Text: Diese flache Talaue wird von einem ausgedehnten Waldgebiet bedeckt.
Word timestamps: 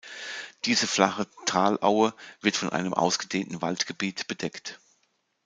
Diese 0.65 0.87
flache 0.87 1.27
Talaue 1.45 2.15
wird 2.41 2.57
von 2.57 2.69
einem 2.71 2.95
ausgedehnten 2.95 3.61
Waldgebiet 3.61 4.25
bedeckt. 4.25 4.79